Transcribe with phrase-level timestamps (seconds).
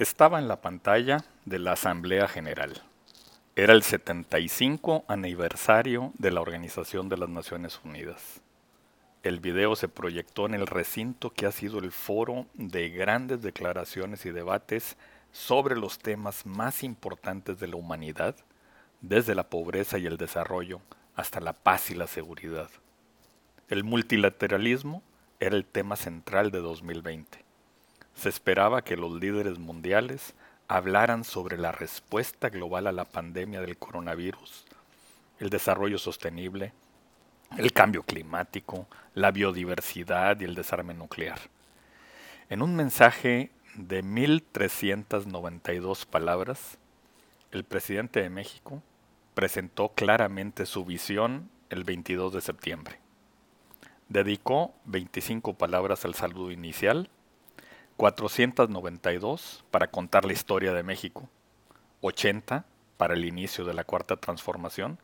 [0.00, 2.72] Estaba en la pantalla de la Asamblea General.
[3.54, 8.40] Era el 75 aniversario de la Organización de las Naciones Unidas.
[9.22, 14.24] El video se proyectó en el recinto que ha sido el foro de grandes declaraciones
[14.24, 14.96] y debates
[15.32, 18.34] sobre los temas más importantes de la humanidad,
[19.02, 20.80] desde la pobreza y el desarrollo
[21.14, 22.70] hasta la paz y la seguridad.
[23.68, 25.02] El multilateralismo
[25.40, 27.49] era el tema central de 2020
[28.20, 30.34] se esperaba que los líderes mundiales
[30.68, 34.66] hablaran sobre la respuesta global a la pandemia del coronavirus,
[35.38, 36.74] el desarrollo sostenible,
[37.56, 41.38] el cambio climático, la biodiversidad y el desarme nuclear.
[42.50, 46.76] En un mensaje de 1.392 palabras,
[47.52, 48.82] el presidente de México
[49.32, 52.98] presentó claramente su visión el 22 de septiembre.
[54.10, 57.08] Dedicó 25 palabras al saludo inicial
[58.00, 61.28] 492 para contar la historia de México,
[62.00, 62.64] 80
[62.96, 64.98] para el inicio de la cuarta transformación,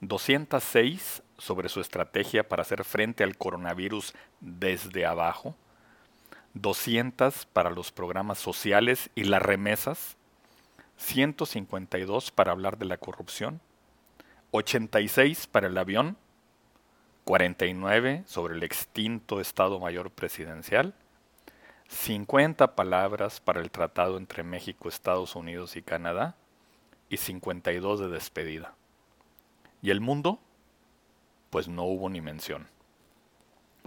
[0.00, 5.54] 206 sobre su estrategia para hacer frente al coronavirus desde abajo,
[6.54, 10.16] 200 para los programas sociales y las remesas,
[10.96, 13.60] 152 para hablar de la corrupción,
[14.50, 16.16] 86 para el avión,
[17.22, 20.92] 49 sobre el extinto Estado Mayor Presidencial,
[21.88, 26.36] 50 palabras para el tratado entre México, Estados Unidos y Canadá
[27.08, 28.74] y 52 de despedida.
[29.82, 30.40] ¿Y el mundo?
[31.50, 32.66] Pues no hubo ni mención.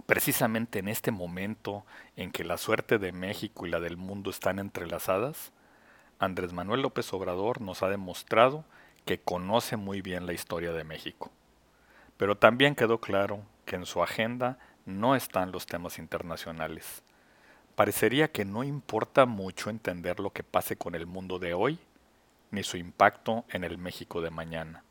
[0.05, 4.59] Precisamente en este momento en que la suerte de México y la del mundo están
[4.59, 5.51] entrelazadas,
[6.19, 8.63] Andrés Manuel López Obrador nos ha demostrado
[9.05, 11.31] que conoce muy bien la historia de México.
[12.17, 17.03] Pero también quedó claro que en su agenda no están los temas internacionales,
[17.79, 21.79] parecería que no importa mucho entender lo que pase con el mundo de hoy,
[22.51, 24.83] ni su impacto en el México de mañana.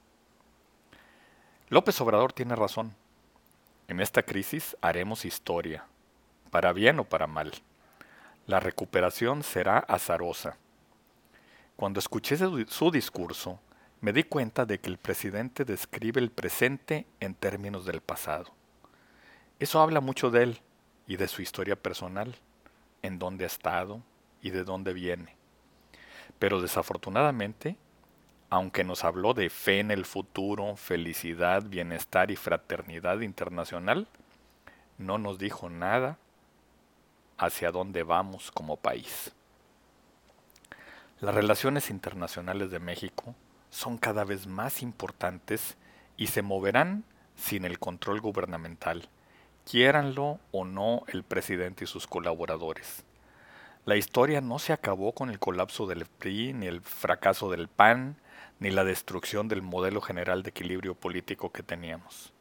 [1.69, 2.95] López Obrador tiene razón.
[3.89, 5.85] En esta crisis haremos historia,
[6.51, 7.53] para bien o para mal.
[8.47, 10.57] La recuperación será azarosa.
[11.77, 13.61] Cuando escuché su discurso,
[14.01, 18.51] me di cuenta de que el presidente describe el presente en términos del pasado.
[19.59, 20.61] Eso habla mucho de él
[21.07, 22.35] y de su historia personal
[23.03, 24.03] en dónde ha estado
[24.43, 25.37] y de dónde viene.
[26.39, 27.77] Pero desafortunadamente,
[28.51, 34.09] aunque nos habló de fe en el futuro, felicidad, bienestar y fraternidad internacional,
[34.97, 36.19] no nos dijo nada
[37.37, 39.33] hacia dónde vamos como país.
[41.21, 43.35] Las relaciones internacionales de México
[43.71, 45.77] son cada vez más importantes
[46.17, 47.05] y se moverán
[47.37, 49.09] sin el control gubernamental
[49.69, 53.05] quiéranlo o no el presidente y sus colaboradores.
[53.85, 58.17] La historia no se acabó con el colapso del PRI, ni el fracaso del PAN,
[58.61, 62.33] ni la destrucción del modelo general de equilibrio político que teníamos.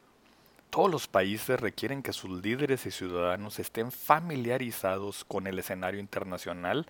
[0.70, 6.86] Todos los países requieren que sus líderes y ciudadanos estén familiarizados con el escenario internacional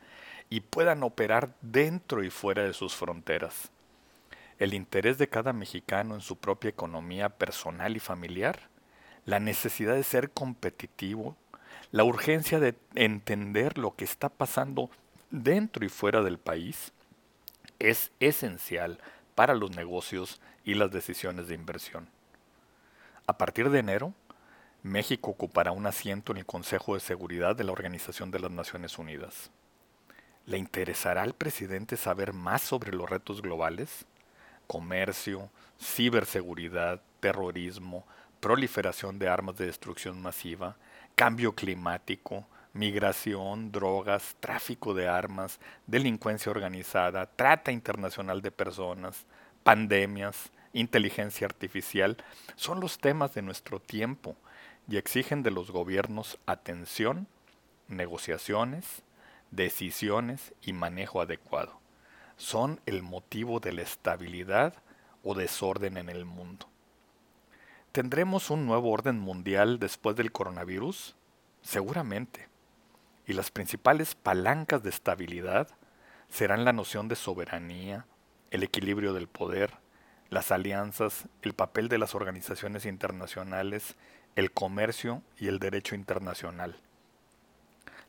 [0.50, 3.70] y puedan operar dentro y fuera de sus fronteras.
[4.59, 8.69] El interés de cada mexicano en su propia economía personal y familiar
[9.28, 11.37] la necesidad de ser competitivo,
[11.91, 14.89] la urgencia de entender lo que está pasando
[15.31, 16.94] dentro y fuera del país,
[17.78, 18.99] es esencial
[19.34, 22.09] para los negocios y las decisiones de inversión.
[23.27, 24.15] A partir de enero,
[24.83, 28.99] México ocupará un asiento en el Consejo de Seguridad de la Organización de las Naciones
[28.99, 29.50] Unidas.
[30.47, 34.06] ¿Le interesará al presidente saber más sobre los retos globales?
[34.67, 38.06] Comercio, ciberseguridad, terrorismo,
[38.41, 40.76] proliferación de armas de destrucción masiva,
[41.15, 49.26] cambio climático, migración, drogas, tráfico de armas, delincuencia organizada, trata internacional de personas,
[49.62, 52.16] pandemias, inteligencia artificial,
[52.56, 54.37] son los temas de nuestro tiempo
[54.88, 57.26] y exigen de los gobiernos atención,
[57.88, 59.03] negociaciones,
[59.50, 61.81] decisiones y manejo adecuado.
[62.37, 64.75] Son el motivo de la estabilidad
[65.25, 66.69] o desorden en el mundo.
[67.99, 71.17] ¿Tendremos un nuevo orden mundial después del coronavirus?
[71.62, 72.49] Seguramente.
[73.27, 75.67] Y las principales palancas de estabilidad
[76.29, 78.06] serán la noción de soberanía,
[78.53, 79.73] el equilibrio del poder,
[80.31, 83.97] las alianzas, el papel de las organizaciones internacionales,
[84.37, 86.77] el comercio y el derecho internacional.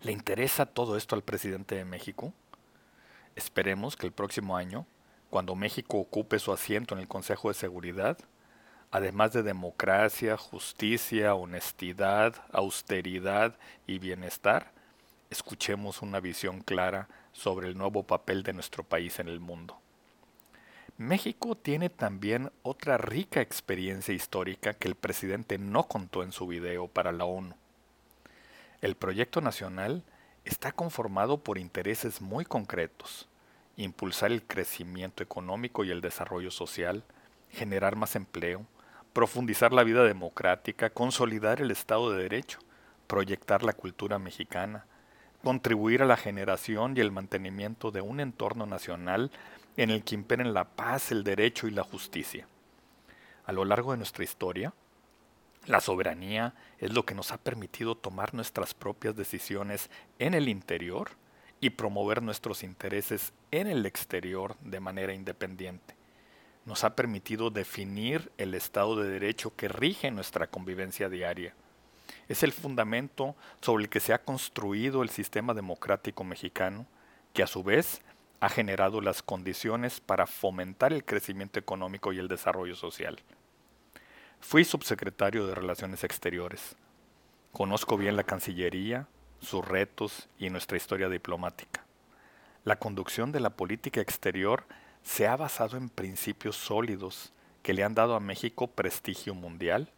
[0.04, 2.32] ¿Le interesa todo esto al presidente de México?
[3.36, 4.86] Esperemos que el próximo año,
[5.32, 8.20] cuando México ocupe su asiento en el Consejo de Seguridad,
[8.92, 13.56] además de democracia, justicia, honestidad, austeridad
[13.86, 14.72] y bienestar,
[15.30, 19.80] escuchemos una visión clara sobre el nuevo papel de nuestro país en el mundo.
[20.98, 26.88] México tiene también otra rica experiencia histórica que el presidente no contó en su video
[26.88, 27.56] para la ONU.
[28.82, 30.04] El proyecto nacional
[30.44, 33.30] está conformado por intereses muy concretos,
[33.78, 37.04] impulsar el crecimiento económico y el desarrollo social,
[37.50, 38.66] generar más empleo,
[39.14, 42.60] profundizar la vida democrática, consolidar el Estado de Derecho,
[43.08, 44.86] proyectar la cultura mexicana,
[45.44, 49.32] contribuir a la generación y el mantenimiento de un entorno nacional
[49.78, 52.48] en el que imperen la paz, el derecho y la justicia.
[53.46, 54.74] A lo largo de nuestra historia,
[55.66, 59.90] la soberanía es lo que nos ha permitido tomar nuestras propias decisiones
[60.20, 61.12] en el interior
[61.62, 65.99] y promover nuestros intereses en el exterior de manera independiente.
[66.70, 71.56] Nos ha permitido definir el Estado de Derecho que rige nuestra convivencia diaria.
[72.28, 76.86] Es el fundamento sobre el que se ha construido el sistema democrático mexicano,
[77.34, 78.02] que a su vez
[78.40, 83.18] ha generado las condiciones para fomentar el crecimiento económico y el desarrollo social.
[84.40, 86.76] Fui subsecretario de Relaciones Exteriores.
[87.52, 89.08] Conozco bien la Cancillería,
[89.42, 91.84] sus retos y nuestra historia diplomática.
[92.64, 94.66] La conducción de la política exterior
[95.04, 99.92] se ha basado en principios sólidos que le han dado a México prestigio mundial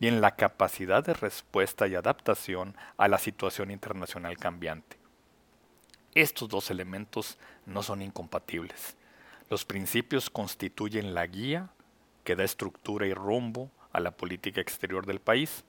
[0.00, 4.96] y en la capacidad de respuesta y adaptación a la situación internacional cambiante.
[6.14, 8.96] Estos dos elementos no son incompatibles.
[9.48, 11.70] Los principios constituyen la guía
[12.24, 15.64] que da estructura y rumbo a la política exterior del país.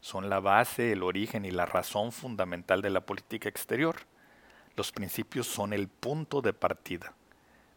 [0.00, 3.96] Son la base, el origen y la razón fundamental de la política exterior.
[4.76, 7.14] Los principios son el punto de partida.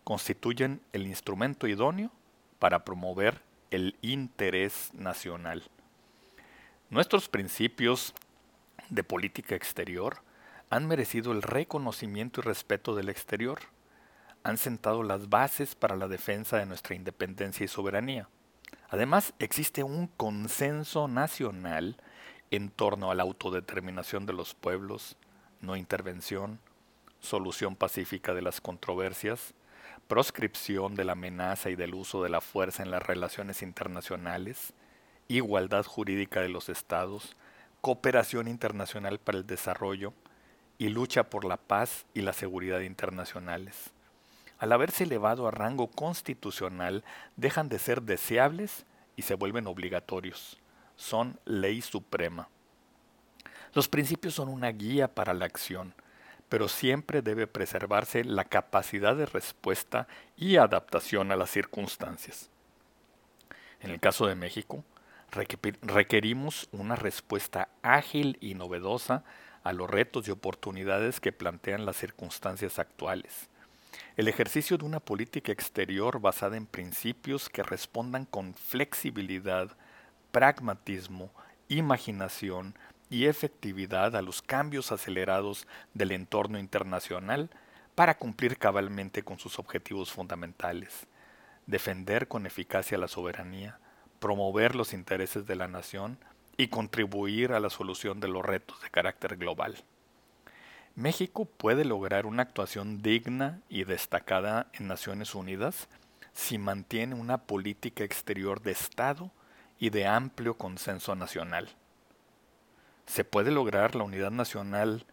[0.04, 2.12] Constituyen el instrumento idóneo
[2.60, 5.64] para promover el interés nacional.
[6.90, 8.14] Nuestros principios
[8.90, 10.22] de política exterior
[10.70, 13.60] han merecido el reconocimiento y respeto del exterior.
[14.44, 18.28] Han sentado las bases para la defensa de nuestra independencia y soberanía.
[18.90, 21.98] Además, existe un consenso nacional
[22.52, 25.16] en torno a la autodeterminación de los pueblos,
[25.62, 26.60] no intervención,
[27.22, 29.54] solución pacífica de las controversias,
[30.12, 34.74] proscripción de la amenaza y del uso de la fuerza en las relaciones internacionales,
[35.30, 37.38] igualdad jurídica de los estados,
[37.80, 40.12] cooperación internacional para el desarrollo
[40.78, 43.94] y lucha por la paz y la seguridad internacionales
[44.60, 47.06] al haberse elevado a rango constitucional,
[47.38, 48.86] dejan de ser deseables
[49.16, 50.60] y se vuelven obligatorios.
[50.96, 52.48] Son ley suprema.
[53.74, 55.96] Los principios son una guía para la acción,
[56.52, 62.50] pero siempre debe preservarse la capacidad de respuesta y adaptación a las circunstancias.
[63.80, 64.84] En el caso de México,
[65.32, 69.24] requerimos una respuesta ágil y novedosa
[69.64, 73.48] a los retos y oportunidades que plantean las circunstancias actuales.
[74.18, 79.70] El ejercicio de una política exterior basada en principios que respondan con flexibilidad,
[80.34, 81.32] pragmatismo,
[81.70, 82.76] imaginación
[83.12, 87.50] y efectividad a los cambios acelerados del entorno internacional
[87.94, 91.08] para cumplir cabalmente con sus objetivos fundamentales,
[91.68, 93.80] defender con eficacia la soberanía,
[94.20, 96.18] promover los intereses de la nación
[96.56, 99.84] y contribuir a la solución de los retos de carácter global.
[100.96, 105.90] México puede lograr una actuación digna y destacada en Naciones Unidas
[106.32, 109.32] si mantiene una política exterior de Estado
[109.80, 111.76] y de amplio consenso nacional.
[113.12, 115.06] ¿Se puede lograr la unidad nacional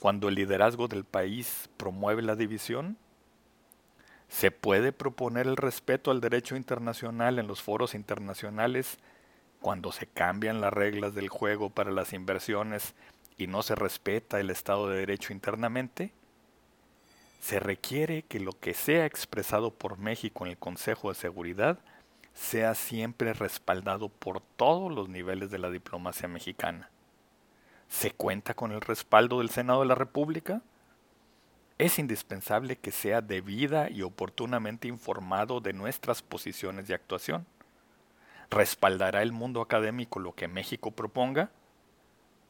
[0.00, 2.98] cuando el liderazgo del país promueve la división?
[4.28, 8.98] ¿Se puede proponer el respeto al derecho internacional en los foros internacionales
[9.60, 12.96] cuando se cambian las reglas del juego para las inversiones
[13.38, 16.12] y no se respeta el Estado de Derecho internamente,
[17.40, 21.78] se requiere que lo que sea expresado por México en el Consejo de Seguridad
[22.32, 26.90] sea siempre respaldado por todos los niveles de la diplomacia mexicana.
[27.94, 30.62] ¿Se cuenta con el respaldo del Senado de la República?
[31.78, 37.46] Es indispensable que sea debida y oportunamente informado de nuestras posiciones de actuación.
[38.50, 41.50] ¿Respaldará el mundo académico lo que México proponga?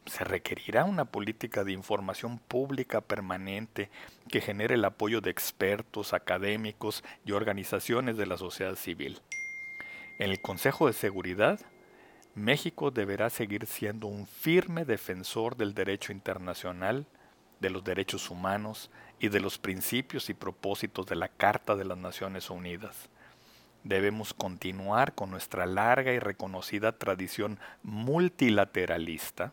[0.07, 3.89] se requerirá una política de información pública permanente
[4.29, 9.23] que genere el apoyo de expertos, académicos y organizaciones de la sociedad civil.
[10.19, 11.59] En el Consejo de Seguridad,
[12.35, 17.07] México deberá seguir siendo un firme defensor del derecho internacional,
[17.61, 21.97] de los derechos humanos y de los principios y propósitos de la Carta de las
[21.97, 23.09] Naciones Unidas.
[23.85, 29.53] Debemos continuar con nuestra larga y reconocida tradición multilateralista,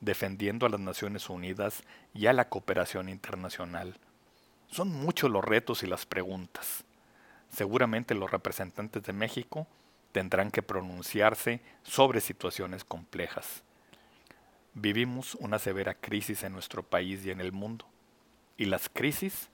[0.00, 1.82] defendiendo a las Naciones Unidas
[2.14, 3.94] y a la cooperación internacional.
[4.70, 6.84] Son muchos los retos y las preguntas.
[7.50, 9.66] Seguramente los representantes de México
[10.12, 13.62] tendrán que pronunciarse sobre situaciones complejas.
[14.74, 17.86] Vivimos una severa crisis en nuestro país y en el mundo,
[18.56, 19.50] y las crisis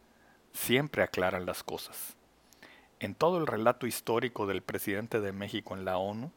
[0.53, 2.17] siempre aclaran las cosas.
[3.01, 6.33] En todo el relato histórico del presidente de México en la ONU,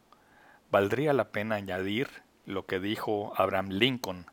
[0.70, 2.10] valdría la pena añadir
[2.46, 4.26] lo que dijo Abraham Lincoln,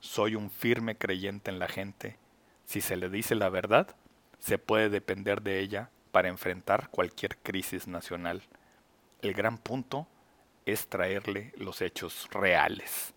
[0.00, 2.16] soy un firme creyente en la gente,
[2.64, 3.96] si se le dice la verdad,
[4.38, 8.42] se puede depender de ella para enfrentar cualquier crisis nacional.
[9.20, 10.06] El gran punto
[10.64, 13.14] es traerle los hechos reales.